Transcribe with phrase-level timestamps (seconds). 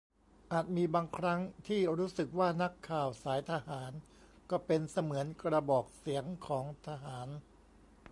[0.51, 3.91] อาจมีบางครั้งที่รู้สึกว่านักข่าวสายทหาร
[4.49, 7.27] ก็เป็นเสมือนกระบอกเสียงของทหาร